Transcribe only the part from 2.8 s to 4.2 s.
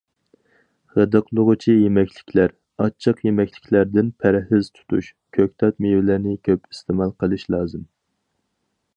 ئاچچىق يېمەكلىكلەردىن